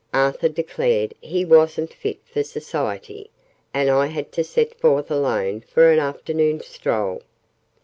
Arthur 0.15 0.49
declared 0.49 1.13
he 1.21 1.45
wasn't 1.45 1.93
fit 1.93 2.17
for 2.25 2.41
Society, 2.41 3.29
and 3.71 3.87
I 3.87 4.07
had 4.07 4.31
to 4.31 4.43
set 4.43 4.73
forth 4.79 5.11
alone 5.11 5.61
for 5.61 5.91
an 5.91 5.99
afternoon 5.99 6.59
stroll. 6.61 7.21